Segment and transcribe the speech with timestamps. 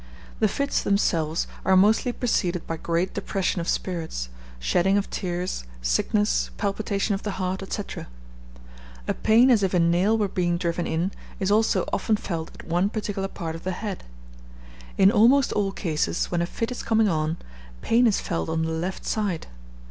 [0.39, 6.49] The fits themselves are mostly preceded by great depression of spirits, shedding of tears, sickness,
[6.57, 7.83] palpitation of the heart, &c.
[9.07, 12.65] A pain, as if a nail were being driven in, is also often felt at
[12.67, 14.03] one particular part of the head.
[14.97, 17.37] In almost all cases, when a fit is coming on,
[17.83, 19.45] pain is felt on the left side.